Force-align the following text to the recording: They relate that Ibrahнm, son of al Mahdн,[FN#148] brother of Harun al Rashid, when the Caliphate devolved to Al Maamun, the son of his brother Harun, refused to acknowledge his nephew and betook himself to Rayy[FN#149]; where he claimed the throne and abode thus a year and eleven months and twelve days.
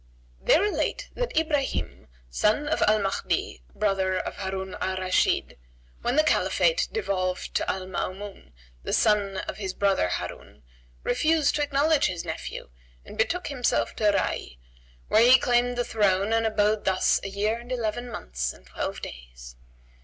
They 0.41 0.59
relate 0.59 1.11
that 1.13 1.37
Ibrahнm, 1.37 2.07
son 2.31 2.67
of 2.67 2.81
al 2.87 2.99
Mahdн,[FN#148] 3.01 3.61
brother 3.75 4.17
of 4.17 4.37
Harun 4.37 4.75
al 4.81 4.97
Rashid, 4.97 5.59
when 6.01 6.15
the 6.15 6.23
Caliphate 6.23 6.87
devolved 6.91 7.53
to 7.53 7.69
Al 7.69 7.85
Maamun, 7.85 8.51
the 8.81 8.93
son 8.93 9.37
of 9.37 9.57
his 9.57 9.75
brother 9.75 10.07
Harun, 10.09 10.63
refused 11.03 11.53
to 11.57 11.61
acknowledge 11.61 12.07
his 12.07 12.25
nephew 12.25 12.71
and 13.05 13.15
betook 13.15 13.49
himself 13.49 13.95
to 13.97 14.11
Rayy[FN#149]; 14.11 14.57
where 15.09 15.31
he 15.31 15.37
claimed 15.37 15.77
the 15.77 15.85
throne 15.85 16.33
and 16.33 16.47
abode 16.47 16.85
thus 16.85 17.19
a 17.23 17.29
year 17.29 17.59
and 17.59 17.71
eleven 17.71 18.09
months 18.09 18.53
and 18.53 18.65
twelve 18.65 19.03
days. 19.03 19.55